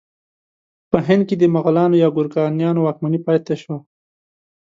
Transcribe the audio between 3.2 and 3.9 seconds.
پاتې شوه.